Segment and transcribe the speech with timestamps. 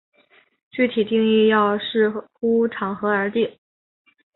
[0.71, 3.59] 具体定义要视乎场合而定。